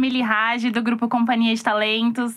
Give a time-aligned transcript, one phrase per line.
[0.00, 2.34] Camille Rage, do grupo Companhia de Talentos.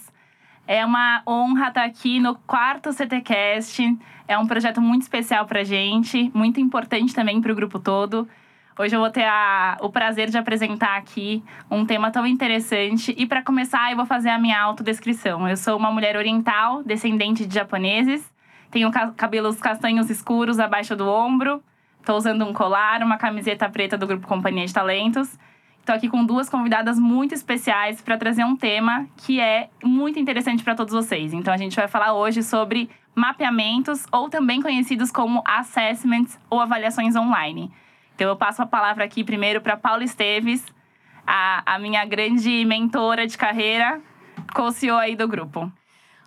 [0.68, 3.98] É uma honra estar aqui no quarto CTcast.
[4.28, 8.28] É um projeto muito especial para gente, muito importante também para o grupo todo.
[8.78, 11.42] Hoje eu vou ter a, o prazer de apresentar aqui
[11.72, 13.16] um tema tão interessante.
[13.18, 15.48] E para começar, eu vou fazer a minha autodescrição.
[15.48, 18.30] Eu sou uma mulher oriental, descendente de japoneses.
[18.72, 21.64] Tenho cabelos castanhos escuros abaixo do ombro.
[22.02, 25.40] Estou usando um colar, uma camiseta preta do grupo Companhia de Talentos.
[25.84, 30.64] Estou aqui com duas convidadas muito especiais para trazer um tema que é muito interessante
[30.64, 31.34] para todos vocês.
[31.34, 37.18] Então, a gente vai falar hoje sobre mapeamentos, ou também conhecidos como assessments ou avaliações
[37.18, 37.70] online.
[38.16, 40.66] Então, eu passo a palavra aqui primeiro para Paula Esteves,
[41.28, 44.00] a, a minha grande mentora de carreira,
[44.54, 45.70] co-CEO aí do grupo.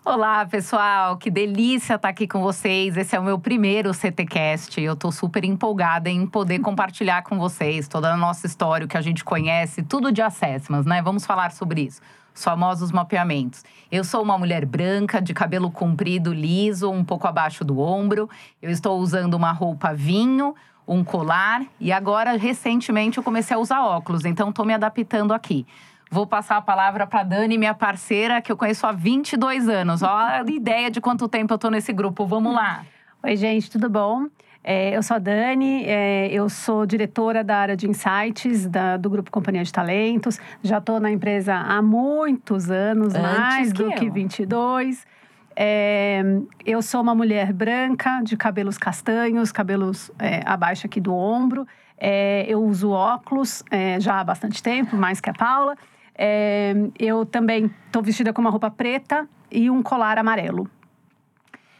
[0.08, 2.96] Olá, pessoal, que delícia estar aqui com vocês.
[2.96, 4.80] Esse é o meu primeiro CTcast.
[4.80, 8.96] Eu estou super empolgada em poder compartilhar com vocês toda a nossa história, o que
[8.96, 11.02] a gente conhece, tudo de assessments, né?
[11.02, 12.00] Vamos falar sobre isso.
[12.32, 13.64] Os famosos mapeamentos.
[13.90, 18.30] Eu sou uma mulher branca, de cabelo comprido, liso, um pouco abaixo do ombro.
[18.62, 20.54] Eu estou usando uma roupa vinho,
[20.86, 25.66] um colar e agora, recentemente, eu comecei a usar óculos, então estou me adaptando aqui.
[26.10, 30.02] Vou passar a palavra para Dani, minha parceira, que eu conheço há 22 anos.
[30.02, 32.24] Ó, a ideia de quanto tempo eu estou nesse grupo.
[32.26, 32.84] Vamos lá.
[33.22, 34.26] Oi, gente, tudo bom?
[34.62, 39.08] É, eu sou a Dani, é, eu sou diretora da área de insights da, do
[39.08, 40.40] Grupo Companhia de Talentos.
[40.62, 43.92] Já estou na empresa há muitos anos, Antes mais que do eu.
[43.92, 45.06] que 22.
[45.54, 46.22] É,
[46.64, 51.66] eu sou uma mulher branca, de cabelos castanhos, cabelos é, abaixo aqui do ombro.
[51.98, 55.76] É, eu uso óculos é, já há bastante tempo, mais que a Paula.
[56.18, 60.68] É, eu também estou vestida com uma roupa preta e um colar amarelo.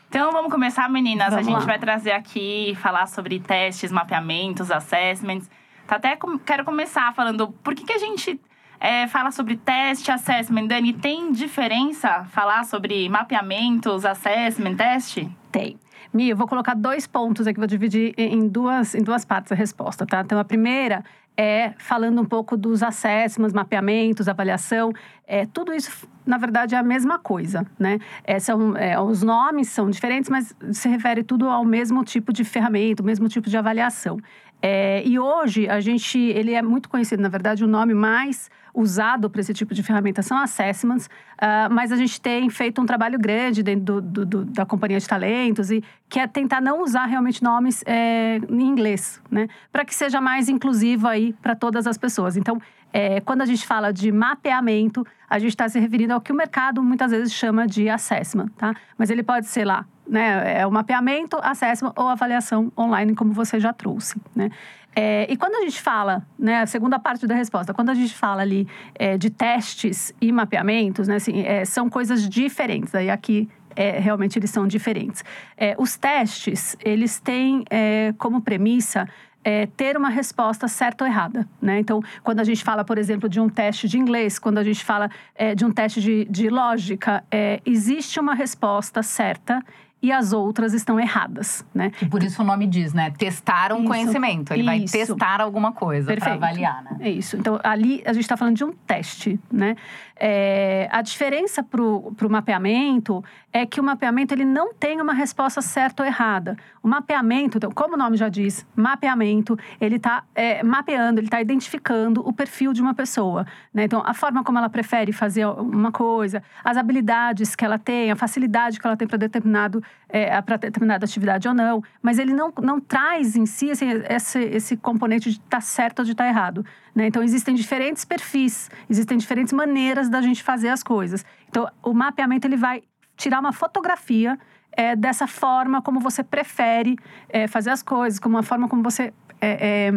[0.09, 1.31] Então vamos começar, meninas.
[1.31, 1.67] Vamos a gente lá.
[1.67, 5.51] vai trazer aqui, falar sobre testes, mapeamentos, assessments.
[5.87, 8.41] Tá até quero começar falando por que, que a gente
[8.81, 10.67] é, fala sobre teste, assessment.
[10.67, 15.31] Dani, tem diferença falar sobre mapeamentos, assessment, teste?
[15.51, 15.79] Tem.
[16.13, 19.55] Mi, eu vou colocar dois pontos aqui, vou dividir em duas, em duas partes a
[19.55, 20.21] resposta, tá?
[20.21, 21.05] Então, a primeira
[21.37, 24.93] é falando um pouco dos assessments, mapeamentos, avaliação.
[25.27, 27.99] É, tudo isso, na verdade, é a mesma coisa, né?
[28.25, 32.45] É, são, é, os nomes são diferentes, mas se refere tudo ao mesmo tipo de
[32.45, 34.19] ferramenta, o mesmo tipo de avaliação.
[34.63, 39.31] É, e hoje, a gente, ele é muito conhecido, na verdade, o nome mais usado
[39.31, 43.19] para esse tipo de ferramenta são assessments, uh, mas a gente tem feito um trabalho
[43.19, 47.07] grande dentro do, do, do, da companhia de talentos e que é tentar não usar
[47.07, 49.49] realmente nomes é, em inglês, né?
[49.73, 52.37] Para que seja mais inclusivo aí para todas as pessoas.
[52.37, 52.61] Então,
[52.93, 56.35] é, quando a gente fala de mapeamento, a gente está se referindo ao que o
[56.35, 58.75] mercado muitas vezes chama de assessment, tá?
[58.99, 60.61] Mas ele pode ser lá, né?
[60.61, 64.51] É o mapeamento, assessment ou avaliação online, como você já trouxe, né?
[64.99, 68.15] É, e quando a gente fala, né, a segunda parte da resposta, quando a gente
[68.15, 72.95] fala ali é, de testes e mapeamentos, né, assim, é, são coisas diferentes.
[72.95, 73.47] Aí aqui
[73.77, 75.23] é, realmente eles são diferentes.
[75.55, 79.07] É, os testes, eles têm é, como premissa
[79.45, 81.47] é, ter uma resposta certa ou errada.
[81.61, 81.79] Né?
[81.79, 84.83] Então, quando a gente fala, por exemplo, de um teste de inglês, quando a gente
[84.85, 89.63] fala é, de um teste de, de lógica, é, existe uma resposta certa
[90.07, 91.91] e as outras estão erradas, né?
[92.01, 93.11] E por isso o nome diz, né?
[93.11, 94.53] Testar um isso, conhecimento.
[94.53, 94.67] Ele isso.
[94.67, 96.97] vai testar alguma coisa para avaliar, né?
[97.01, 97.37] É isso.
[97.37, 99.75] Então, ali a gente está falando de um teste, né?
[100.15, 103.23] É, a diferença para o mapeamento
[103.57, 106.59] é que o mapeamento ele não tem uma resposta certa ou errada.
[106.83, 111.41] O mapeamento, então, como o nome já diz, mapeamento, ele está é, mapeando, ele está
[111.41, 113.47] identificando o perfil de uma pessoa.
[113.73, 113.85] Né?
[113.85, 118.17] Então, a forma como ela prefere fazer uma coisa, as habilidades que ela tem, a
[118.17, 122.53] facilidade que ela tem para determinado é, para determinada atividade ou não, mas ele não,
[122.63, 126.25] não traz em si assim, esse, esse componente de estar tá certo ou de estar
[126.25, 126.65] tá errado.
[126.95, 127.07] Né?
[127.07, 131.25] Então, existem diferentes perfis, existem diferentes maneiras da gente fazer as coisas.
[131.49, 132.83] Então, o mapeamento ele vai
[133.17, 134.39] tirar uma fotografia
[134.73, 136.97] é, dessa forma como você prefere
[137.29, 139.93] é, fazer as coisas, como uma forma como você é, é,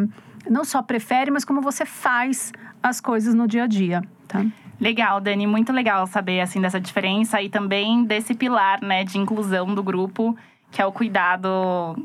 [0.49, 4.01] não só prefere, mas como você faz as coisas no dia a dia.
[4.27, 4.45] Tá?
[4.79, 9.75] Legal, Dani, muito legal saber assim dessa diferença e também desse pilar, né, de inclusão
[9.75, 10.37] do grupo,
[10.71, 11.49] que é o cuidado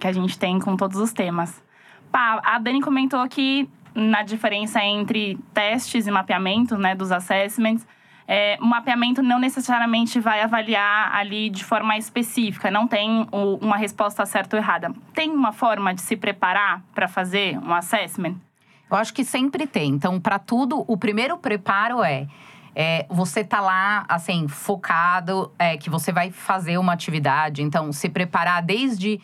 [0.01, 1.63] que a gente tem com todos os temas.
[2.11, 7.87] Pá, a Dani comentou que na diferença entre testes e mapeamento, né, dos assessments,
[8.27, 13.77] é, o mapeamento não necessariamente vai avaliar ali de forma específica, não tem o, uma
[13.77, 14.93] resposta certa ou errada.
[15.13, 18.37] Tem uma forma de se preparar para fazer um assessment?
[18.91, 19.91] Eu acho que sempre tem.
[19.91, 22.27] Então, para tudo, o primeiro preparo é
[22.75, 27.63] é, você tá lá, assim, focado, é, que você vai fazer uma atividade.
[27.63, 29.21] Então, se preparar desde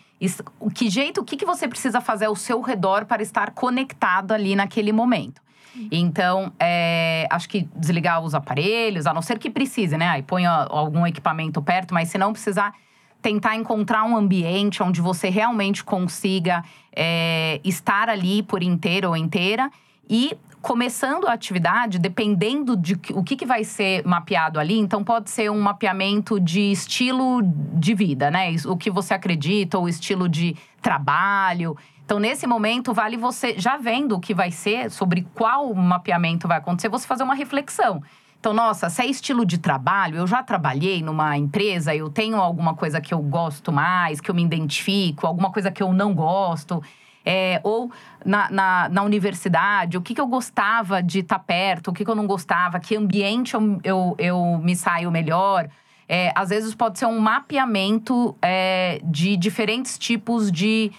[0.61, 4.33] o que jeito, o que, que você precisa fazer ao seu redor para estar conectado
[4.33, 5.43] ali naquele momento.
[5.91, 10.09] Então, é, acho que desligar os aparelhos, a não ser que precise, né?
[10.09, 12.75] Aí põe algum equipamento perto, mas se não precisar,
[13.23, 16.65] tentar encontrar um ambiente onde você realmente consiga
[16.95, 19.71] é, estar ali por inteiro ou inteira
[20.09, 25.31] e começando a atividade, dependendo de o que, que vai ser mapeado ali, então pode
[25.31, 28.55] ser um mapeamento de estilo de vida, né?
[28.67, 31.77] O que você acredita, ou estilo de trabalho.
[32.11, 36.59] Então, nesse momento, vale você, já vendo o que vai ser, sobre qual mapeamento vai
[36.59, 38.03] acontecer, você fazer uma reflexão.
[38.41, 42.75] Então, nossa, se é estilo de trabalho, eu já trabalhei numa empresa, eu tenho alguma
[42.75, 46.83] coisa que eu gosto mais, que eu me identifico, alguma coisa que eu não gosto.
[47.25, 47.93] É, ou
[48.25, 52.05] na, na, na, universidade, o que, que eu gostava de estar tá perto, o que,
[52.05, 55.69] que eu não gostava, que ambiente eu, eu, eu me saio melhor.
[56.09, 60.91] É, às vezes pode ser um mapeamento é, de diferentes tipos de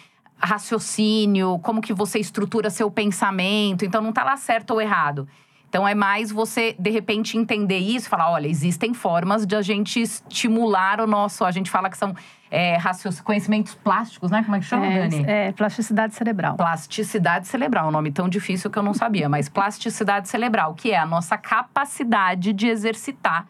[0.42, 3.86] raciocínio, como que você estrutura seu pensamento.
[3.86, 5.28] Então, não está lá certo ou errado.
[5.72, 10.02] Então é mais você, de repente, entender isso falar: olha, existem formas de a gente
[10.02, 11.46] estimular o nosso.
[11.46, 12.14] A gente fala que são
[12.52, 12.78] é,
[13.24, 14.44] conhecimentos plásticos, né?
[14.44, 15.24] Como é que chama, é, Dani?
[15.26, 16.58] É, plasticidade cerebral.
[16.58, 20.98] Plasticidade cerebral, um nome tão difícil que eu não sabia, mas plasticidade cerebral, que é
[20.98, 23.48] a nossa capacidade de exercitar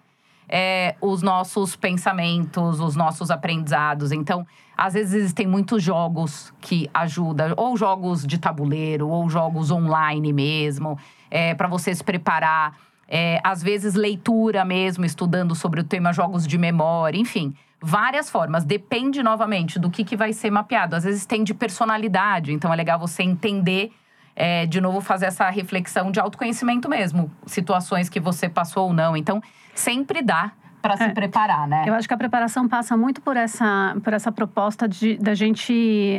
[0.48, 4.12] é, os nossos pensamentos, os nossos aprendizados.
[4.12, 4.46] Então,
[4.82, 10.98] às vezes existem muitos jogos que ajudam, ou jogos de tabuleiro, ou jogos online mesmo
[11.30, 12.76] é, para você se preparar.
[13.08, 17.54] É, às vezes, leitura mesmo, estudando sobre o tema jogos de memória, enfim.
[17.80, 18.66] Várias formas.
[18.66, 20.96] Depende, novamente, do que, que vai ser mapeado.
[20.96, 23.92] Às vezes tem de personalidade, então é legal você entender
[24.36, 27.32] é, de novo, fazer essa reflexão de autoconhecimento mesmo.
[27.46, 29.16] Situações que você passou ou não.
[29.16, 29.44] Então,
[29.76, 31.10] sempre dá para se é.
[31.10, 31.84] preparar, né?
[31.86, 35.74] Eu acho que a preparação passa muito por essa, por essa proposta de da gente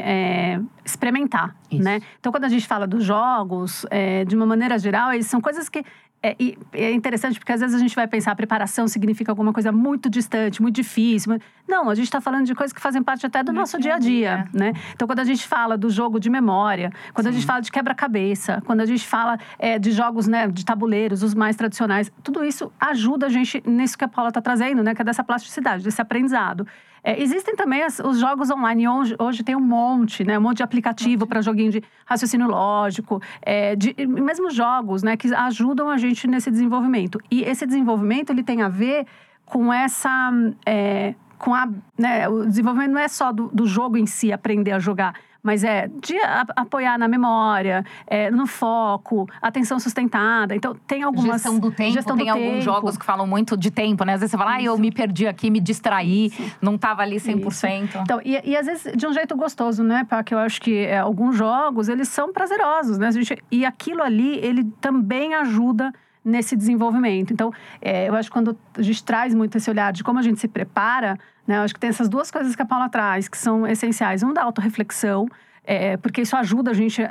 [0.04, 1.82] é, experimentar, Isso.
[1.82, 2.00] né?
[2.18, 5.68] Então, quando a gente fala dos jogos, é, de uma maneira geral, eles são coisas
[5.68, 5.84] que
[6.22, 6.36] é,
[6.72, 10.08] é, interessante porque às vezes a gente vai pensar a preparação significa alguma coisa muito
[10.08, 11.36] distante, muito difícil.
[11.66, 13.98] Não, a gente está falando de coisas que fazem parte até do nosso dia a
[13.98, 14.72] dia, né?
[14.94, 17.30] Então, quando a gente fala do jogo de memória, quando Sim.
[17.30, 21.22] a gente fala de quebra-cabeça, quando a gente fala é, de jogos né, de tabuleiros,
[21.22, 24.51] os mais tradicionais, tudo isso ajuda a gente nisso que a Paula está trazendo,
[24.82, 24.94] né?
[24.94, 26.66] Que é dessa plasticidade, desse aprendizado.
[27.04, 28.86] É, existem também as, os jogos online.
[28.86, 30.38] Hoje, hoje tem um monte, né?
[30.38, 35.16] Um monte de aplicativo para joguinho de raciocínio lógico, é, de, mesmo jogos, né?
[35.16, 37.20] Que ajudam a gente nesse desenvolvimento.
[37.30, 39.06] E esse desenvolvimento, ele tem a ver
[39.44, 40.30] com essa...
[40.64, 41.68] É, com a,
[41.98, 45.64] né, o desenvolvimento não é só do, do jogo em si, aprender a jogar mas
[45.64, 46.16] é de
[46.54, 50.54] apoiar na memória, é, no foco, atenção sustentada.
[50.54, 51.42] Então, tem algumas.
[51.42, 52.62] Gestão do tempo, gestão tem do alguns tempo.
[52.62, 54.14] jogos que falam muito de tempo, né?
[54.14, 56.56] Às vezes você fala, ah, eu me perdi aqui, me distraí, Isso.
[56.60, 57.84] não estava ali 100%.
[57.84, 57.98] Isso.
[57.98, 60.98] Então, e, e, às vezes de um jeito gostoso, né, Porque eu acho que é,
[60.98, 63.10] alguns jogos, eles são prazerosos, né?
[63.10, 65.92] Gente, e aquilo ali, ele também ajuda
[66.24, 67.32] nesse desenvolvimento.
[67.32, 70.22] Então, é, eu acho que quando a gente traz muito esse olhar de como a
[70.22, 73.28] gente se prepara, né, eu acho que tem essas duas coisas que a Paula traz,
[73.28, 74.22] que são essenciais.
[74.22, 75.28] Um da autorreflexão,
[75.64, 77.10] é, porque isso ajuda a gente a,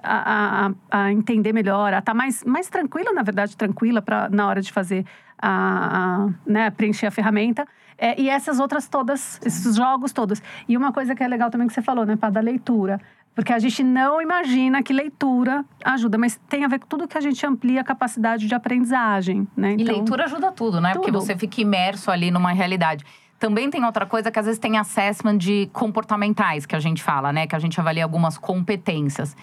[0.91, 4.47] a, a entender melhor, a estar tá mais, mais tranquila, na verdade, tranquila pra, na
[4.47, 5.05] hora de fazer,
[5.41, 7.65] a, a né, preencher a ferramenta.
[7.97, 10.41] É, e essas outras todas, esses jogos todos.
[10.67, 12.99] E uma coisa que é legal também que você falou, né, para da leitura.
[13.33, 17.17] Porque a gente não imagina que leitura ajuda, mas tem a ver com tudo que
[17.17, 19.73] a gente amplia a capacidade de aprendizagem, né?
[19.73, 20.91] Então, e leitura ajuda tudo, né?
[20.91, 21.01] Tudo.
[21.01, 23.05] Porque você fica imerso ali numa realidade.
[23.39, 27.31] Também tem outra coisa que às vezes tem assessment de comportamentais, que a gente fala,
[27.31, 27.47] né?
[27.47, 29.35] Que a gente avalia algumas competências.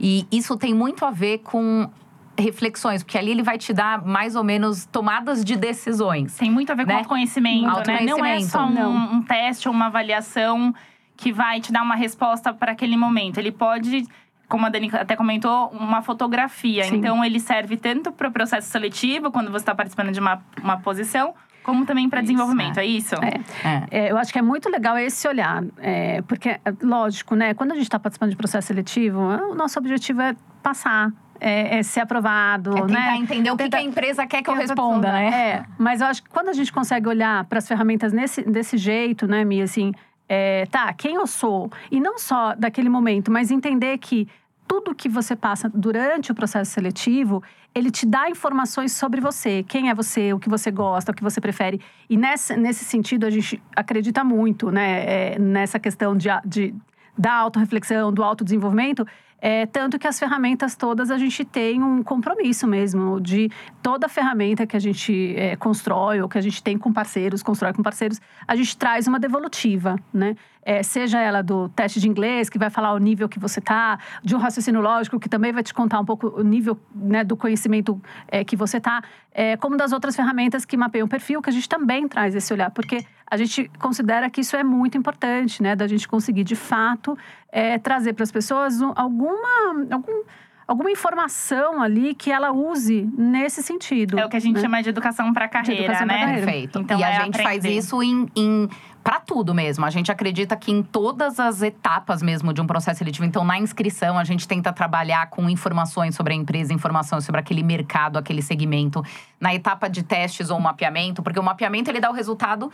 [0.00, 1.88] E isso tem muito a ver com
[2.36, 6.36] reflexões, porque ali ele vai te dar mais ou menos tomadas de decisões.
[6.36, 6.94] Tem muito a ver né?
[6.94, 8.22] com autoconhecimento, autoconhecimento, né?
[8.22, 10.74] Não é só um, um teste ou uma avaliação
[11.16, 13.38] que vai te dar uma resposta para aquele momento.
[13.38, 14.06] Ele pode
[14.48, 16.84] como a Dani até comentou, uma fotografia.
[16.84, 16.96] Sim.
[16.96, 20.78] Então, ele serve tanto para o processo seletivo, quando você está participando de uma, uma
[20.78, 23.14] posição, como também para desenvolvimento, é, é isso?
[23.16, 23.66] É.
[23.68, 23.86] É.
[23.90, 24.12] é.
[24.12, 27.84] eu acho que é muito legal esse olhar, é, porque, lógico, né, quando a gente
[27.84, 32.82] está participando de processo seletivo, o nosso objetivo é passar, é, é, ser aprovado, é
[32.82, 33.16] tentar né?
[33.16, 35.26] entender o que, que, a empresa quer que eu responda, né?
[35.26, 38.76] É, mas eu acho que quando a gente consegue olhar para as ferramentas nesse, desse
[38.76, 39.92] jeito, né, Mia, assim,
[40.28, 41.70] é, tá, quem eu sou.
[41.90, 44.28] E não só daquele momento, mas entender que
[44.66, 47.42] tudo que você passa durante o processo seletivo,
[47.74, 51.22] ele te dá informações sobre você, quem é você, o que você gosta, o que
[51.22, 51.80] você prefere.
[52.08, 56.74] E nesse, nesse sentido, a gente acredita muito né, é, nessa questão de, de,
[57.16, 59.06] da autorreflexão, do autodesenvolvimento,
[59.46, 63.50] É, tanto que as ferramentas todas a gente tem um compromisso mesmo de
[63.82, 67.74] toda ferramenta que a gente é, constrói ou que a gente tem com parceiros, constrói
[67.74, 70.34] com parceiros, a gente traz uma devolutiva, né?
[70.66, 73.98] É, seja ela do teste de inglês, que vai falar o nível que você está,
[74.22, 77.36] de um raciocínio lógico, que também vai te contar um pouco o nível né, do
[77.36, 81.50] conhecimento é, que você está, é, como das outras ferramentas que mapeiam o perfil, que
[81.50, 85.62] a gente também traz esse olhar, porque a gente considera que isso é muito importante,
[85.62, 85.74] né?
[85.74, 87.18] Da gente conseguir, de fato,
[87.54, 89.86] é, trazer para as pessoas alguma.
[89.90, 90.24] Algum,
[90.66, 94.18] alguma informação ali que ela use nesse sentido.
[94.18, 94.62] É o que a gente né?
[94.62, 96.22] chama de educação para carreira, educação pra né?
[96.22, 96.46] carreira.
[96.46, 96.78] Perfeito.
[96.80, 97.78] Então, e a é gente faz aprender.
[97.78, 98.68] isso em, em
[99.04, 99.84] para tudo mesmo.
[99.84, 103.26] A gente acredita que em todas as etapas mesmo de um processo seletivo.
[103.26, 107.62] Então, na inscrição, a gente tenta trabalhar com informações sobre a empresa, informações sobre aquele
[107.62, 109.04] mercado, aquele segmento.
[109.38, 112.72] Na etapa de testes ou mapeamento, porque o mapeamento ele dá o resultado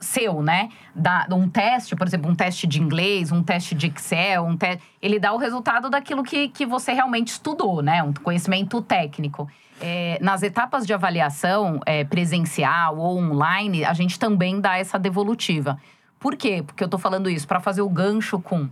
[0.00, 0.68] seu, né?
[0.94, 4.78] Da, um teste, por exemplo, um teste de inglês, um teste de Excel, um te...
[5.00, 8.02] ele dá o resultado daquilo que, que você realmente estudou, né?
[8.02, 9.48] Um conhecimento técnico.
[9.80, 15.78] É, nas etapas de avaliação é, presencial ou online, a gente também dá essa devolutiva.
[16.18, 16.62] Por quê?
[16.66, 18.68] Porque eu tô falando isso para fazer o gancho com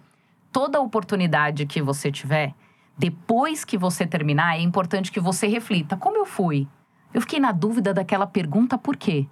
[0.53, 2.55] toda oportunidade que você tiver,
[2.99, 6.67] depois que você terminar, é importante que você reflita: como eu fui?
[7.13, 9.27] Eu fiquei na dúvida daquela pergunta, por quê?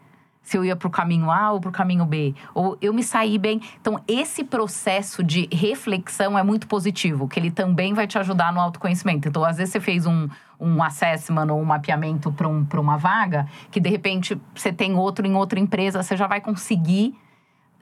[0.44, 2.34] Se eu ia para o caminho A ou para o caminho B.
[2.54, 3.60] Ou eu me saí bem.
[3.80, 8.60] Então, esse processo de reflexão é muito positivo, que ele também vai te ajudar no
[8.60, 9.26] autoconhecimento.
[9.26, 10.28] Então, às vezes você fez um,
[10.60, 14.94] um assessment ou um mapeamento para um, pra uma vaga, que de repente você tem
[14.94, 17.16] outro em outra empresa, você já vai conseguir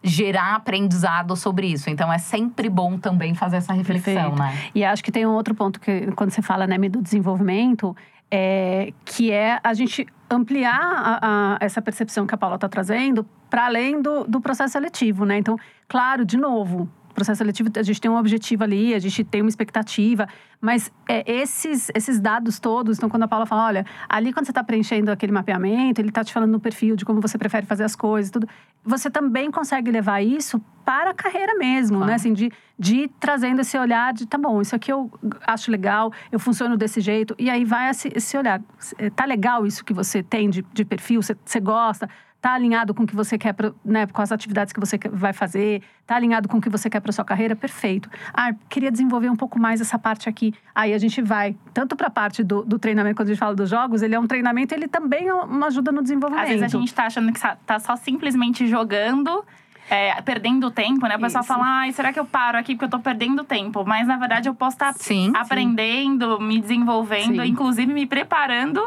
[0.04, 1.90] gerar aprendizado sobre isso.
[1.90, 4.38] Então, é sempre bom também fazer essa reflexão, Perfeito.
[4.38, 4.70] né?
[4.74, 7.96] E acho que tem um outro ponto que, quando você fala né, do desenvolvimento,
[8.30, 13.26] é, que é a gente ampliar a- a- essa percepção que a Paula está trazendo
[13.50, 15.36] para além do, do processo seletivo, né?
[15.38, 15.56] Então,
[15.88, 19.48] claro, de novo, processo seletivo, a gente tem um objetivo ali, a gente tem uma
[19.48, 20.26] expectativa,
[20.60, 24.50] mas é, esses, esses dados todos, então quando a Paula fala, olha, ali quando você
[24.52, 27.84] está preenchendo aquele mapeamento, ele está te falando no perfil de como você prefere fazer
[27.84, 28.48] as coisas, tudo,
[28.84, 32.10] você também consegue levar isso para a carreira mesmo, Claro.
[32.10, 32.14] né?
[32.16, 35.10] Assim, de, de ir trazendo esse olhar de, tá bom, isso aqui eu
[35.46, 37.34] acho legal, eu funciono desse jeito.
[37.38, 38.60] E aí vai esse, esse olhar.
[38.98, 41.22] Eh, Tá legal isso que você tem de, de perfil?
[41.22, 42.08] Você, você gosta?
[42.42, 44.04] Tá alinhado com o que você quer, pro- né?
[44.04, 45.80] Com as atividades que você vai fazer?
[46.04, 47.54] Tá alinhado com o que você quer para sua carreira?
[47.54, 48.10] Perfeito.
[48.34, 50.52] Ah, queria desenvolver um pouco mais essa parte aqui.
[50.74, 53.54] Aí a gente vai, tanto para a parte do, do treinamento, quando a gente fala
[53.54, 56.42] dos jogos, ele é um treinamento, ele também é uma ajuda no desenvolvimento.
[56.46, 59.44] Às vezes a gente tá achando que tá só simplesmente jogando,
[59.88, 61.14] é, perdendo tempo, né?
[61.16, 61.52] O pessoal Isso.
[61.52, 63.84] fala, ai, será que eu paro aqui porque eu tô perdendo tempo?
[63.86, 65.32] Mas na verdade eu posso estar Sim.
[65.36, 67.48] aprendendo, me desenvolvendo, Sim.
[67.48, 68.82] inclusive me preparando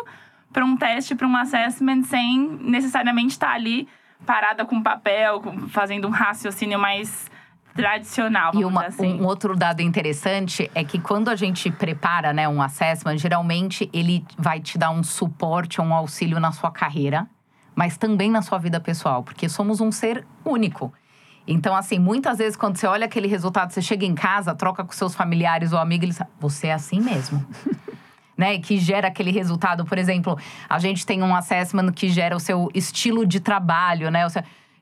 [0.55, 3.89] para um teste, para um assessment, sem necessariamente estar ali
[4.25, 7.29] parada com papel, fazendo um raciocínio mais
[7.75, 9.19] tradicional, E uma- assim.
[9.19, 14.25] um outro dado interessante é que quando a gente prepara né, um assessment, geralmente ele
[14.37, 17.27] vai te dar um suporte, um auxílio na sua carreira,
[17.75, 20.93] mas também na sua vida pessoal, porque somos um ser único.
[21.45, 24.93] Então, assim, muitas vezes quando você olha aquele resultado, você chega em casa, troca com
[24.93, 27.45] seus familiares ou amigos, eles falam, você é assim mesmo.
[28.37, 29.85] Né, que gera aquele resultado.
[29.85, 30.37] Por exemplo,
[30.69, 34.25] a gente tem um assessment que gera o seu estilo de trabalho, né?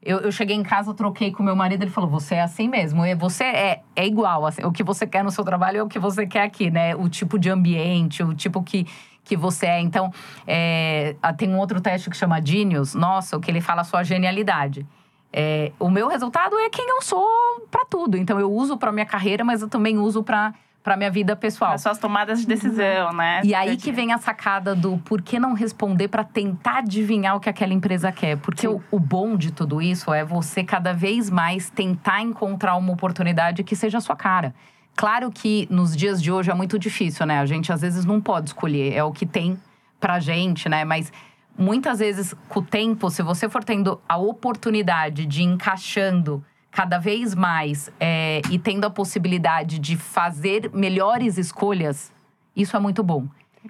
[0.06, 3.06] Eu, eu cheguei em casa, troquei com meu marido, ele falou: você é assim mesmo.
[3.06, 4.46] E você é, é igual.
[4.46, 6.96] assim, o que você quer no seu trabalho é o que você quer aqui, né?
[6.96, 8.86] O tipo de ambiente, o tipo que,
[9.24, 9.80] que você é.
[9.80, 10.12] Então,
[10.46, 14.86] é, tem um outro teste que chama Genius, nossa, que ele fala a sua genialidade.
[15.32, 17.26] É, o meu resultado é quem eu sou
[17.72, 18.18] pra tudo.
[18.18, 20.54] Então, eu uso pra minha carreira, mas eu também uso pra,
[20.84, 21.74] pra minha vida pessoal.
[21.74, 23.42] As suas tomadas de decisão, né?
[23.44, 27.40] E aí que vem a sacada do por que não responder para tentar adivinhar o
[27.40, 28.38] que aquela empresa quer.
[28.38, 32.92] Porque o, o bom de tudo isso é você cada vez mais tentar encontrar uma
[32.92, 34.54] oportunidade que seja a sua cara.
[34.96, 37.40] Claro que nos dias de hoje é muito difícil, né?
[37.40, 39.58] A gente às vezes não pode escolher, é o que tem
[40.00, 40.84] pra gente, né?
[40.84, 41.12] Mas
[41.58, 46.98] muitas vezes, com o tempo, se você for tendo a oportunidade de ir encaixando cada
[46.98, 52.12] vez mais é, e tendo a possibilidade de fazer melhores escolhas,
[52.56, 53.26] isso é muito bom.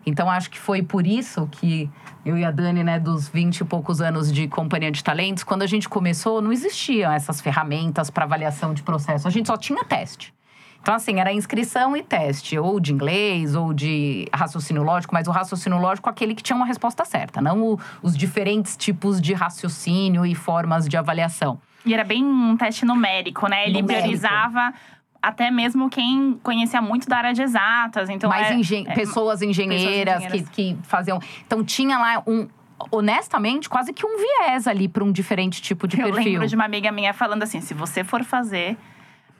[0.06, 1.88] Então, acho que foi por isso que
[2.26, 5.62] eu e a Dani, né, dos 20 e poucos anos de companhia de talentos, quando
[5.62, 9.28] a gente começou, não existiam essas ferramentas para avaliação de processo.
[9.28, 10.34] A gente só tinha teste.
[10.82, 15.32] Então, assim, era inscrição e teste, ou de inglês, ou de raciocínio lógico, mas o
[15.32, 20.26] raciocínio lógico aquele que tinha uma resposta certa, não o- os diferentes tipos de raciocínio
[20.26, 21.60] e formas de avaliação.
[21.86, 23.66] E era bem um teste numérico, né?
[23.68, 24.02] Ele Numérico.
[24.08, 24.74] priorizava
[25.22, 28.10] até mesmo quem conhecia muito da área de exatas.
[28.10, 30.50] Então, mais é- engen- é- pessoas engenheiras, engenheiras.
[30.50, 31.20] Que, que faziam.
[31.46, 32.48] Então tinha lá um.
[32.92, 36.34] Honestamente, quase que um viés ali para um diferente tipo de Eu perfil.
[36.34, 38.78] lembro de uma amiga minha falando assim: se você for fazer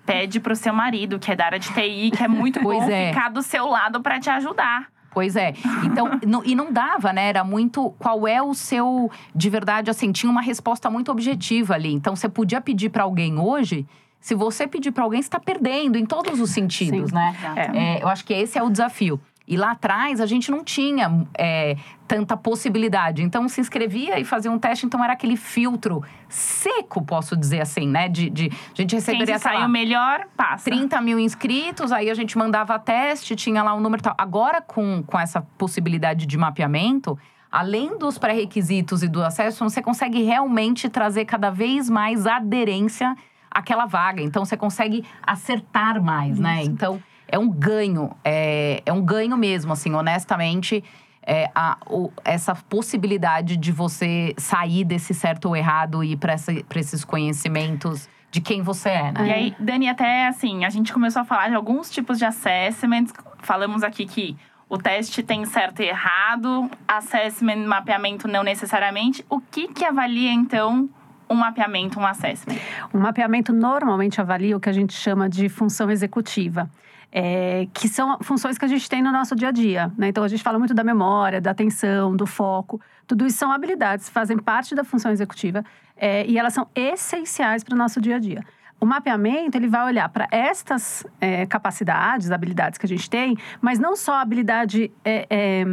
[0.06, 2.90] Pede pro seu marido, que é da área de TI, que é muito Pois bom
[2.92, 3.08] é.
[3.14, 4.88] ficar do seu lado para te ajudar.
[5.14, 5.54] Pois é.
[5.84, 7.28] Então, não- e não dava, né?
[7.30, 7.92] Era muito.
[8.00, 9.10] Qual é o seu.
[9.36, 11.94] De verdade, assim, tinha uma resposta muito objetiva ali.
[11.94, 13.86] Então, você podia pedir pra alguém hoje.
[14.20, 17.16] Se você pedir pra alguém, você tá perdendo em todos os sentidos, Sim.
[17.16, 17.36] né?
[17.74, 19.20] É, eu acho que esse é o desafio.
[19.46, 21.76] E lá atrás, a gente não tinha é,
[22.08, 23.22] tanta possibilidade.
[23.22, 24.86] Então, se inscrevia e fazia um teste.
[24.86, 28.08] Então, era aquele filtro seco, posso dizer assim, né?
[28.08, 30.64] De, de a gente Quem receberia, se lá, saiu melhor, passa.
[30.64, 34.16] 30 mil inscritos, aí a gente mandava teste, tinha lá um número tal.
[34.18, 37.20] Agora, com, com essa possibilidade de mapeamento,
[37.52, 43.14] além dos pré-requisitos e do acesso, você consegue realmente trazer cada vez mais aderência
[43.52, 44.22] àquela vaga.
[44.22, 46.64] Então, você consegue acertar mais, né?
[46.64, 48.12] Então, é um ganho.
[48.24, 50.84] É, é um ganho mesmo, assim, honestamente.
[51.26, 56.36] É, a, o- essa possibilidade de você sair desse certo ou errado e ir para
[56.80, 59.28] esses conhecimentos de quem você é, né?
[59.28, 63.14] E aí, Dani, até assim, a gente começou a falar de alguns tipos de assessments.
[63.40, 64.36] Falamos aqui que
[64.68, 69.26] o teste tem certo e errado, assessment, mapeamento não necessariamente.
[69.30, 70.90] O que que avalia, então,
[71.30, 72.58] um mapeamento, um assessment?
[72.94, 76.70] Um mapeamento normalmente avalia o que a gente chama de função executiva.
[77.16, 79.92] É, que são funções que a gente tem no nosso dia a dia.
[79.96, 80.08] Né?
[80.08, 82.82] Então, a gente fala muito da memória, da atenção, do foco.
[83.06, 85.64] Tudo isso são habilidades, fazem parte da função executiva
[85.96, 88.44] é, e elas são essenciais para o nosso dia a dia.
[88.82, 93.78] O mapeamento ele vai olhar para estas é, capacidades, habilidades que a gente tem, mas
[93.78, 95.66] não só a habilidade é, é,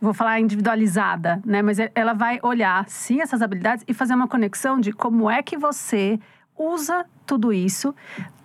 [0.00, 1.62] vou falar individualizada, né?
[1.62, 5.40] Mas e- ela vai olhar, sim, essas habilidades e fazer uma conexão de como é
[5.40, 6.18] que você
[6.58, 7.94] usa tudo isso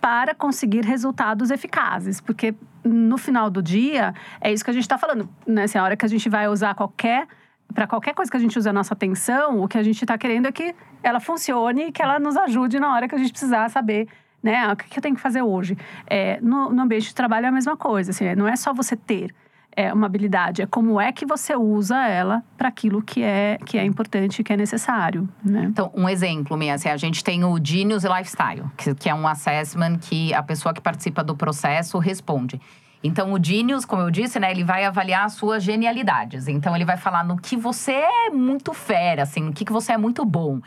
[0.00, 2.20] para conseguir resultados eficazes.
[2.20, 5.64] Porque no final do dia, é isso que a gente está falando, né?
[5.64, 7.26] Assim, a hora que a gente vai usar qualquer.
[7.72, 10.18] Para qualquer coisa que a gente use a nossa atenção, o que a gente está
[10.18, 13.30] querendo é que ela funcione e que ela nos ajude na hora que a gente
[13.30, 14.08] precisar saber
[14.42, 14.72] né?
[14.72, 15.76] O que eu tenho que fazer hoje?
[16.06, 18.10] É, no, no ambiente de trabalho é a mesma coisa.
[18.10, 19.34] Assim, não é só você ter
[19.80, 23.78] é, uma habilidade, é como é que você usa ela para aquilo que é, que
[23.78, 25.28] é importante que é necessário.
[25.42, 25.66] Né?
[25.70, 29.26] Então, um exemplo, Mia, assim, a gente tem o Genius Lifestyle, que, que é um
[29.26, 32.60] assessment que a pessoa que participa do processo responde.
[33.02, 36.46] Então, o Genius, como eu disse, né, ele vai avaliar as suas genialidades.
[36.46, 39.92] Então, ele vai falar no que você é muito fera, assim, no que, que você
[39.92, 40.60] é muito bom.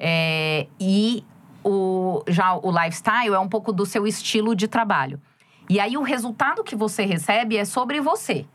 [0.00, 1.22] É, e
[1.62, 5.20] o, já o lifestyle é um pouco do seu estilo de trabalho.
[5.68, 8.46] E aí, o resultado que você recebe é sobre você.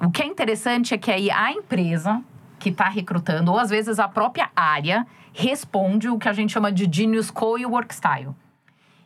[0.00, 2.22] O que é interessante é que aí a empresa
[2.58, 6.70] que está recrutando, ou às vezes a própria área, responde o que a gente chama
[6.70, 8.34] de Genius Co e Workstyle.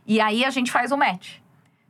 [0.06, 1.36] E aí a gente faz o match.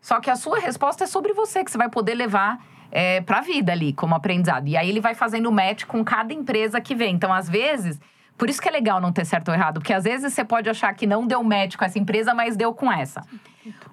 [0.01, 3.38] Só que a sua resposta é sobre você, que você vai poder levar é, para
[3.38, 4.69] a vida ali, como aprendizado.
[4.69, 7.15] E aí ele vai fazendo match com cada empresa que vem.
[7.15, 8.01] Então, às vezes,
[8.43, 10.69] por isso que é legal não ter certo ou errado, porque às vezes você pode
[10.69, 13.25] achar que não deu match com essa empresa, mas deu com essa.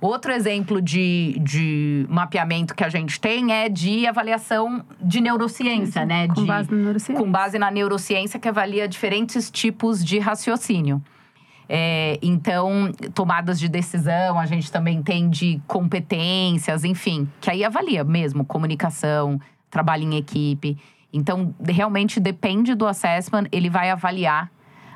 [0.02, 6.28] Outro exemplo de, de mapeamento que a gente tem é de avaliação de neurociência, né?
[6.30, 7.24] Com de, base na neurociência.
[7.24, 11.00] com base na neurociência que avalia diferentes tipos de raciocínio.
[11.70, 18.04] É, então, tomadas de decisão, a gente também tem de competências, enfim, que aí avalia
[18.04, 20.76] mesmo comunicação, trabalho em equipe.
[21.12, 24.50] Então, realmente depende do assessment, ele vai avaliar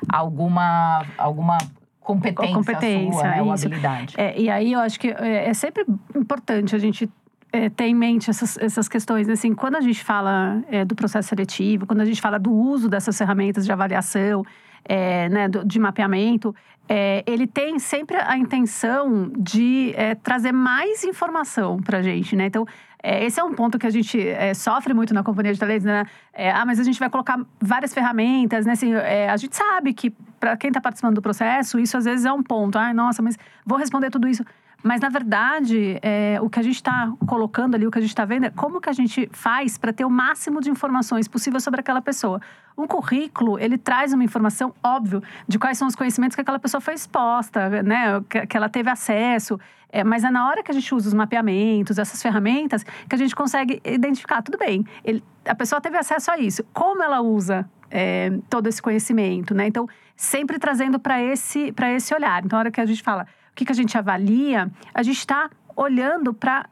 [0.08, 1.58] alguma, alguma
[2.00, 4.14] competência, Competência, sua, né, ou habilidade.
[4.16, 7.10] É, e aí eu acho que é, é sempre importante a gente
[7.52, 9.28] é, ter em mente essas, essas questões.
[9.28, 12.88] Assim, quando a gente fala é, do processo seletivo, quando a gente fala do uso
[12.88, 14.44] dessas ferramentas de avaliação,
[14.84, 16.54] é, né, do- de mapeamento,
[16.86, 22.46] é, ele tem sempre a intenção de é, trazer mais informação para a gente, né?
[22.46, 22.66] Então,
[23.06, 25.84] é, esse é um ponto que a gente é, sofre muito na companhia de talentos,
[25.84, 26.06] né?
[26.32, 28.72] É, ah, mas a gente vai colocar várias ferramentas, né?
[28.72, 30.08] Assim, é, a gente sabe que
[30.40, 32.78] para quem está participando do processo, isso às vezes é um ponto.
[32.78, 33.36] Ai, nossa, mas
[33.66, 34.42] vou responder tudo isso.
[34.86, 38.10] Mas, na verdade, é, o que a gente está colocando ali, o que a gente
[38.10, 41.58] está vendo é como que a gente faz para ter o máximo de informações possível
[41.58, 42.38] sobre aquela pessoa.
[42.76, 46.82] Um currículo, ele traz uma informação, óbvio, de quais são os conhecimentos que aquela pessoa
[46.82, 48.20] foi exposta, né?
[48.28, 49.58] Que, que ela teve acesso.
[49.88, 53.18] É, mas é na hora que a gente usa os mapeamentos, essas ferramentas, que a
[53.18, 56.62] gente consegue identificar, tudo bem, ele, a pessoa teve acesso a isso.
[56.74, 59.66] Como ela usa é, todo esse conhecimento, né?
[59.66, 62.44] Então, sempre trazendo para esse, esse olhar.
[62.44, 65.18] Então, na hora que a gente fala o que, que a gente avalia, a gente
[65.18, 66.66] está olhando para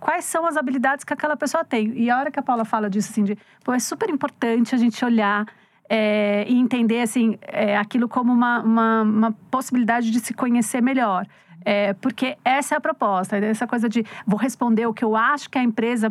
[0.00, 1.92] quais são as habilidades que aquela pessoa tem.
[1.98, 4.78] E a hora que a Paula fala disso, assim, de, pô, é super importante a
[4.78, 5.46] gente olhar
[5.86, 11.26] é, e entender, assim, é, aquilo como uma, uma, uma possibilidade de se conhecer melhor.
[11.62, 15.50] É, porque essa é a proposta, essa coisa de vou responder o que eu acho
[15.50, 16.10] que a empresa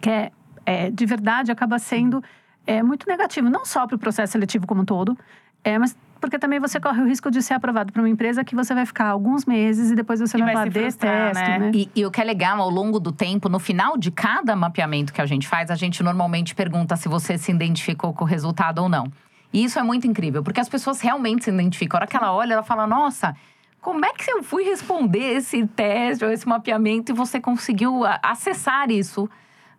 [0.00, 0.32] quer
[0.64, 2.22] é, de verdade acaba sendo
[2.64, 5.18] é, muito negativo, não só para o processo seletivo como um todo,
[5.64, 8.54] é, mas porque também você corre o risco de ser aprovado para uma empresa que
[8.54, 11.58] você vai ficar alguns meses e depois você E vai falar frustrar, detesto, né?
[11.58, 11.70] né?
[11.74, 15.12] E, e o que é legal, ao longo do tempo, no final de cada mapeamento
[15.12, 18.78] que a gente faz, a gente normalmente pergunta se você se identificou com o resultado
[18.78, 19.12] ou não.
[19.52, 21.98] E isso é muito incrível, porque as pessoas realmente se identificam.
[21.98, 23.36] A hora que ela olha, ela fala: Nossa,
[23.78, 28.90] como é que eu fui responder esse teste ou esse mapeamento e você conseguiu acessar
[28.90, 29.28] isso,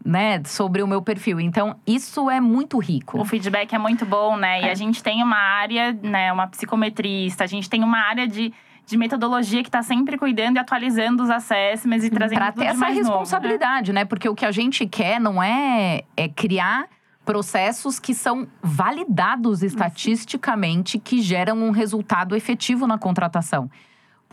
[0.06, 1.40] né, sobre o meu perfil?
[1.40, 3.20] Então, isso é muito rico.
[3.20, 4.62] O feedback é muito bom, né?
[4.62, 8.54] E a gente tem uma área, né, uma psicometrista, a gente tem uma área de,
[8.86, 12.70] de metodologia que está sempre cuidando e atualizando os assessments e trazendo Para tudo ter
[12.70, 13.14] essa mais novo, né?
[13.16, 14.06] responsabilidade, né?
[14.06, 16.86] Porque o que a gente quer não é, é criar
[17.26, 23.70] processos que são validados estatisticamente, que geram um resultado efetivo na contratação.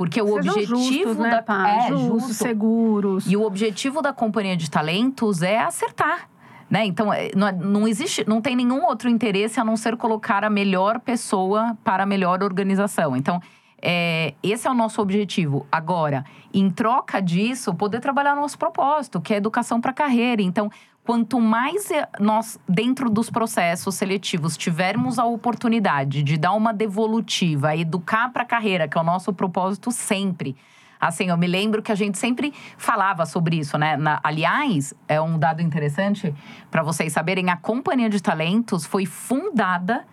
[0.03, 1.69] Porque o Sejam objetivo justos, né, da Pá?
[1.69, 2.35] é, justos, justo.
[2.35, 3.27] seguros.
[3.31, 6.29] E o objetivo da companhia de talentos é acertar.
[6.71, 6.87] Né?
[6.87, 10.43] Então, é, não, é- não existe, não tem nenhum outro interesse a não ser colocar
[10.43, 13.15] a melhor pessoa para a melhor organização.
[13.15, 13.41] Então,
[13.81, 15.67] é, esse é o nosso objetivo.
[15.71, 20.41] Agora, em troca disso, poder trabalhar nosso propósito, que é educação para a carreira.
[20.41, 20.71] Então,
[21.05, 27.77] quanto mais é, nós, dentro dos processos seletivos, tivermos a oportunidade de dar uma devolutiva,
[27.77, 30.57] educar para a carreira, que é o nosso propósito sempre.
[31.01, 33.97] Assim, eu me lembro que a gente sempre falava sobre isso, né?
[33.97, 36.33] Na- aliás, é um dado interessante
[36.71, 40.07] para vocês saberem: a Companhia de Talentos foi fundada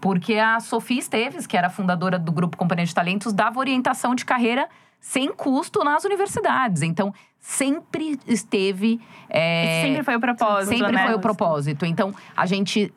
[0.00, 4.24] porque a Sofia Esteves, que era fundadora do grupo Companhia de Talentos, dava orientação de
[4.24, 4.68] carreira
[5.00, 6.82] sem custo nas universidades.
[6.82, 9.00] Então, sempre esteve.
[9.28, 11.06] é, sempre foi o propósito, Sempre né?
[11.06, 11.86] foi o propósito.
[11.86, 12.92] Então, a gente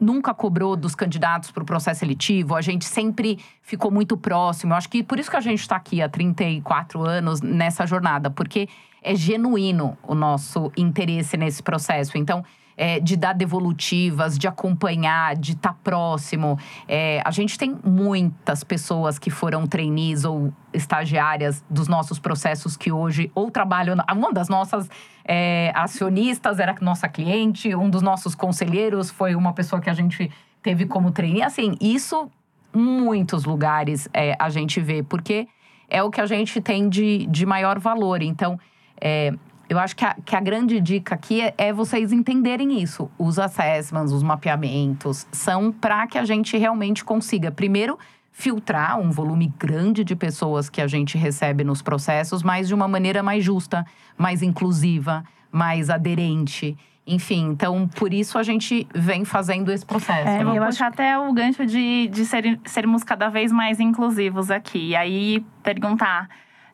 [0.00, 4.72] nunca cobrou dos candidatos para o processo seletivo, a gente sempre ficou muito próximo.
[4.72, 8.30] Eu acho que por isso que a gente está aqui há 34 anos nessa jornada,
[8.30, 8.68] porque
[9.02, 12.18] é genuíno o nosso interesse nesse processo.
[12.18, 12.44] Então,
[12.80, 16.58] é, de dar devolutivas, de acompanhar, de estar próximo.
[16.88, 22.90] É, a gente tem muitas pessoas que foram trainees ou estagiárias dos nossos processos que
[22.90, 23.94] hoje ou trabalham.
[24.10, 24.88] Uma das nossas
[25.26, 30.32] é, acionistas era nossa cliente, um dos nossos conselheiros foi uma pessoa que a gente
[30.62, 31.42] teve como trainee.
[31.42, 32.30] Assim, isso
[32.72, 35.46] muitos lugares é, a gente vê, porque
[35.86, 38.22] é o que a gente tem de, de maior valor.
[38.22, 38.58] Então,
[38.98, 39.34] é,
[39.70, 43.08] eu acho que a, que a grande dica aqui é, é vocês entenderem isso.
[43.16, 47.96] Os assessments, os mapeamentos, são para que a gente realmente consiga, primeiro,
[48.32, 52.88] filtrar um volume grande de pessoas que a gente recebe nos processos, mas de uma
[52.88, 53.86] maneira mais justa,
[54.18, 56.76] mais inclusiva, mais aderente.
[57.06, 60.28] Enfim, então por isso a gente vem fazendo esse processo.
[60.28, 64.88] É, Eu puxar até o gancho de, de ser, sermos cada vez mais inclusivos aqui.
[64.88, 66.28] E aí, perguntar.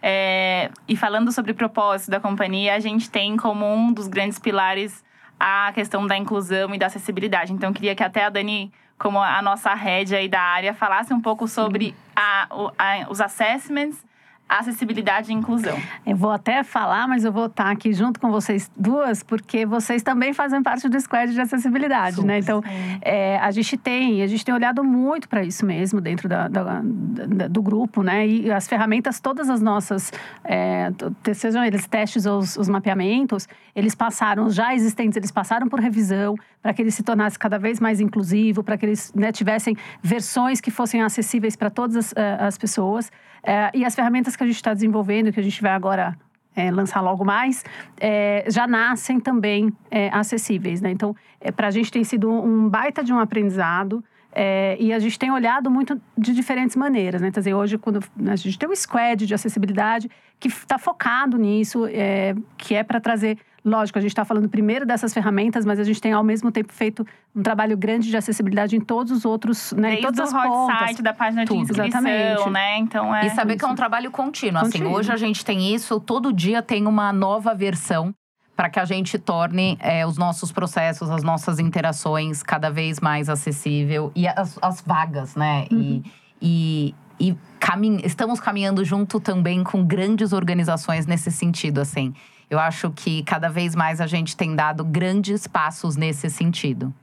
[0.08, 4.38] É, e falando sobre o propósito da companhia, a gente tem como um dos grandes
[4.38, 5.04] pilares
[5.38, 7.52] a questão da inclusão e da acessibilidade.
[7.52, 11.12] Então, eu queria que até a Dani, como a nossa head aí da área, falasse
[11.12, 12.46] um pouco sobre a-
[12.78, 14.06] a- os assessments,
[14.48, 15.76] acessibilidade e inclusão.
[16.06, 20.02] Eu vou até falar, mas eu vou estar aqui junto com vocês duas, porque vocês
[20.02, 22.38] também fazem parte do squad de acessibilidade, né?
[22.38, 22.62] Então,
[23.02, 26.80] é, a gente tem, a gente tem olhado muito para isso mesmo dentro da, da-
[26.82, 28.26] da- do grupo, né?
[28.26, 30.12] E as ferramentas, todas as nossas,
[30.44, 30.90] é,
[31.34, 35.80] sejam eles testes ou os, os mapeamentos, eles passaram, os já existentes, eles passaram por
[35.80, 39.76] revisão para que eles se tornassem cada vez mais inclusivo, para que eles né, tivessem
[40.02, 43.10] versões que fossem acessíveis para todas as, eh, as pessoas.
[43.42, 46.16] Eh, e as ferramentas que a gente está desenvolvendo, que a gente vai agora
[46.54, 47.64] é, lançar logo mais,
[48.00, 50.80] é, já nascem também é, acessíveis.
[50.80, 50.90] Né?
[50.90, 51.14] Então,
[51.54, 54.02] para a gente tem sido um baita de um aprendizado.
[54.38, 57.22] é, e a gente tem olhado muito de diferentes maneiras.
[57.22, 57.30] Né?
[57.30, 61.86] Quer dizer, hoje, quando a gente tem um squad de acessibilidade que está focado nisso,
[61.86, 63.38] é, que é para trazer.
[63.66, 66.72] Lógico, a gente está falando primeiro dessas ferramentas, mas a gente tem ao mesmo tempo
[66.72, 69.88] feito um trabalho grande de acessibilidade em todos os outros, né?
[69.88, 70.78] em Desde todas o as hot pontas.
[70.78, 71.62] site, da página de Tudo.
[71.62, 72.50] inscrição, Exatamente.
[72.50, 72.78] né?
[72.78, 73.26] Então, é...
[73.26, 73.76] E saber que é um isso.
[73.76, 74.62] trabalho contínuo.
[74.62, 74.94] Assim, Contínuo.
[74.94, 78.14] hoje a gente tem isso, todo dia tem uma nova versão
[78.54, 83.28] para que a gente torne é, os nossos processos, as nossas interações cada vez mais
[83.28, 85.66] acessível e as, as vagas, né?
[85.72, 86.02] Uhum.
[86.40, 92.14] E, e, e camin estamos caminhando junto também com grandes organizações nesse sentido, assim.
[92.48, 96.94] Eu acho que cada vez mais a gente tem dado grandes passos nesse sentido.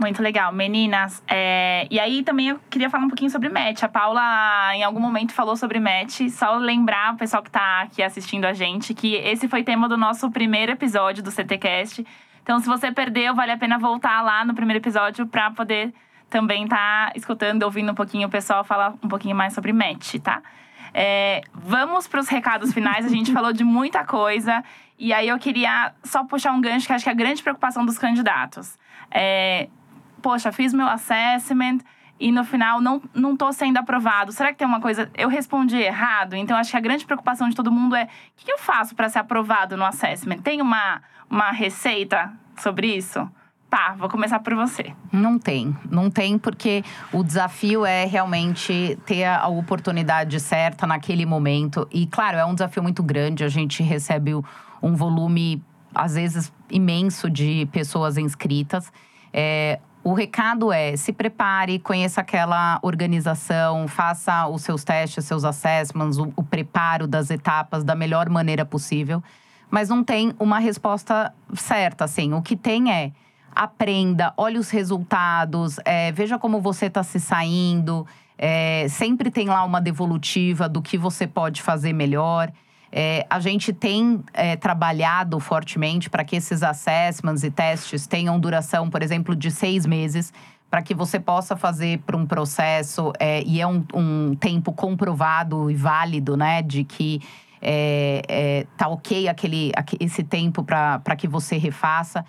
[0.00, 0.52] Muito legal.
[0.52, 3.82] Meninas, é, e aí também eu queria falar um pouquinho sobre match.
[3.82, 6.28] A Paula, em algum momento, falou sobre match.
[6.30, 9.96] Só lembrar o pessoal que tá aqui assistindo a gente que esse foi tema do
[9.96, 12.04] nosso primeiro episódio do CTCast.
[12.42, 15.94] Então, se você perdeu, vale a pena voltar lá no primeiro episódio para poder
[16.28, 20.42] também estar escutando, ouvindo um pouquinho o pessoal falar um pouquinho mais sobre match, tá?
[20.94, 23.04] É, vamos para os recados finais.
[23.04, 24.62] A gente falou de muita coisa.
[24.96, 27.84] E aí eu queria só puxar um gancho que acho que é a grande preocupação
[27.84, 28.78] dos candidatos.
[29.10, 29.68] É,
[30.22, 31.80] poxa, fiz meu assessment,
[32.18, 34.32] e no final não, não tô sendo aprovado.
[34.32, 35.10] Será que tem uma coisa.
[35.14, 36.34] Eu respondi errado?
[36.36, 39.08] Então acho que a grande preocupação de todo mundo é: o que eu faço para
[39.08, 40.38] ser aprovado no assessment?
[40.38, 43.28] Tem uma, uma receita sobre isso?
[43.74, 44.94] Tá, vou começar por você.
[45.10, 51.84] Não tem, não tem, porque o desafio é realmente ter a oportunidade certa naquele momento.
[51.90, 53.42] E, claro, é um desafio muito grande.
[53.42, 54.30] A gente recebe
[54.80, 55.60] um volume,
[55.92, 58.92] às vezes, imenso de pessoas inscritas.
[59.32, 66.16] É, o recado é: se prepare, conheça aquela organização, faça os seus testes, seus assessments,
[66.16, 69.20] o, o preparo das etapas da melhor maneira possível.
[69.68, 72.34] Mas não tem uma resposta certa, assim.
[72.34, 73.10] O que tem é
[73.54, 78.06] aprenda, olhe os resultados, é, veja como você está se saindo.
[78.36, 82.52] É, sempre tem lá uma devolutiva do que você pode fazer melhor.
[82.96, 88.88] É, a gente tem é, trabalhado fortemente para que esses assessments e testes tenham duração,
[88.88, 90.32] por exemplo, de seis meses,
[90.70, 95.70] para que você possa fazer para um processo, é, e é um, um, tempo comprovado
[95.70, 97.20] e válido, né, de que
[97.60, 102.24] é, é, tá ok aquele, esse tempo para que você refaça.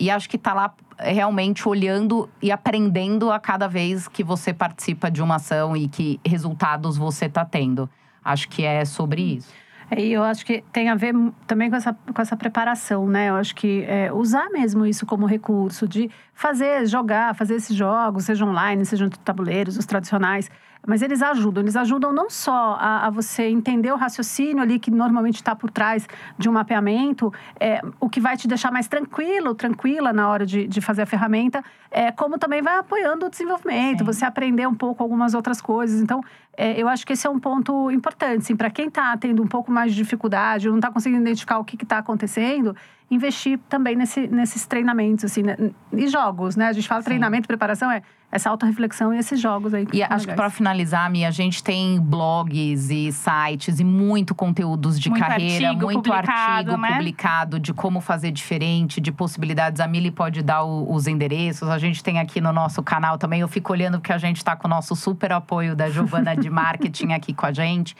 [0.00, 5.10] E acho que está lá realmente olhando e aprendendo a cada vez que você participa
[5.10, 7.88] de uma ação e que resultados você está tendo.
[8.24, 9.52] Acho que é sobre isso.
[9.90, 11.14] É, e eu acho que tem a ver
[11.46, 13.28] também com essa, com essa preparação, né?
[13.28, 18.24] Eu acho que é, usar mesmo isso como recurso, de fazer, jogar, fazer esses jogos,
[18.24, 20.50] seja online, sejam tabuleiros, os tradicionais
[20.86, 21.62] mas eles ajudam.
[21.62, 25.70] Eles ajudam não só a, a você entender o raciocínio ali que normalmente está por
[25.70, 26.06] trás
[26.38, 30.66] de um mapeamento, é, o que vai te deixar mais tranquilo, tranquila na hora de,
[30.66, 34.04] de fazer a ferramenta, é, como também vai apoiando o desenvolvimento, Sim.
[34.04, 36.00] você aprender um pouco algumas outras coisas.
[36.00, 36.22] Então,
[36.56, 38.54] é, eu acho que esse é um ponto importante.
[38.54, 41.82] Para quem está tendo um pouco mais de dificuldade, não está conseguindo identificar o que
[41.82, 42.76] está acontecendo,
[43.10, 45.56] investir também nesse, nesses treinamentos, assim, né?
[45.92, 46.68] e jogos, né?
[46.68, 47.06] A gente fala Sim.
[47.06, 49.88] treinamento, preparação, é essa autorreflexão e esses jogos aí.
[49.92, 50.26] e acho legais.
[50.26, 55.20] que para finalizar, Mia, a gente tem blogs e sites e muito conteúdos de muito
[55.20, 56.92] carreira, artigo muito publicado, artigo né?
[56.92, 59.80] publicado de como fazer diferente, de possibilidades.
[59.80, 61.68] A Mili pode dar o, os endereços.
[61.68, 63.40] A gente tem aqui no nosso canal também.
[63.40, 66.48] Eu fico olhando porque a gente está com o nosso super apoio da Giovana de
[66.50, 67.96] marketing aqui com a gente.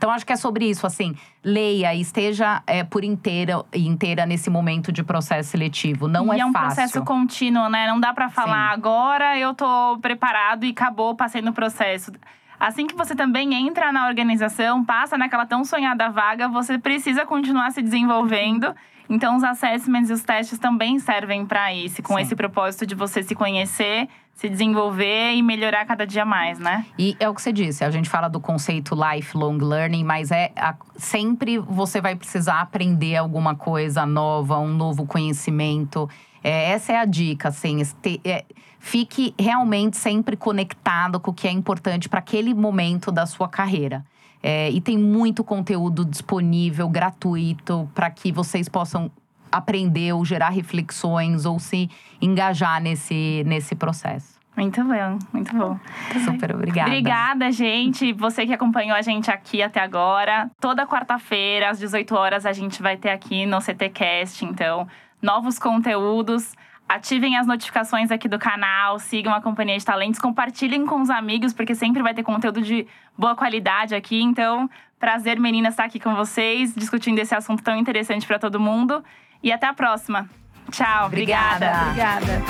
[0.00, 4.48] Então, acho que é sobre isso, assim, leia e esteja é, por inteira, inteira nesse
[4.48, 6.08] momento de processo seletivo.
[6.08, 6.68] Não e é, é um fácil.
[6.68, 7.86] processo contínuo, né?
[7.86, 8.74] Não dá para falar, Sim.
[8.76, 12.12] agora eu tô preparado e acabou, passei no processo.
[12.58, 17.70] Assim que você também entra na organização, passa naquela tão sonhada vaga, você precisa continuar
[17.70, 18.74] se desenvolvendo.
[19.06, 22.22] Então, os assessments e os testes também servem para isso, com Sim.
[22.22, 24.08] esse propósito de você se conhecer
[24.40, 26.86] se desenvolver e melhorar cada dia mais, né?
[26.98, 30.50] E é o que você disse, a gente fala do conceito lifelong learning, mas é
[30.56, 36.08] a, sempre você vai precisar aprender alguma coisa nova, um novo conhecimento.
[36.42, 38.46] É, essa é a dica, assim, este, é,
[38.78, 44.02] fique realmente sempre conectado com o que é importante para aquele momento da sua carreira.
[44.42, 49.10] É, e tem muito conteúdo disponível, gratuito, para que vocês possam
[49.50, 51.88] aprender ou gerar reflexões ou se
[52.20, 54.40] engajar nesse, nesse processo.
[54.56, 55.78] Muito bom, muito bom.
[56.24, 56.90] Super obrigada.
[56.90, 58.12] Obrigada, gente.
[58.12, 60.50] Você que acompanhou a gente aqui até agora.
[60.60, 64.86] Toda quarta-feira, às 18 horas, a gente vai ter aqui no CTCast, então,
[65.22, 66.54] novos conteúdos.
[66.86, 71.52] Ativem as notificações aqui do canal, sigam a Companhia de Talentos, compartilhem com os amigos,
[71.52, 72.86] porque sempre vai ter conteúdo de
[73.16, 74.20] boa qualidade aqui.
[74.20, 79.04] Então, prazer, meninas, estar aqui com vocês, discutindo esse assunto tão interessante para todo mundo.
[79.42, 80.28] E até a próxima.
[80.70, 81.06] Tchau.
[81.06, 81.90] Obrigada.
[81.90, 82.42] Obrigada.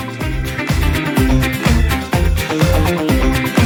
[2.89, 3.60] obrigada.